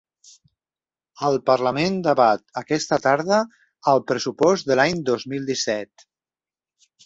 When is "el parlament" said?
1.27-1.99